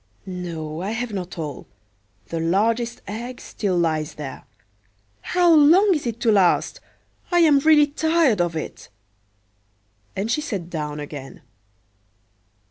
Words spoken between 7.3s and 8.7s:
I am really tired of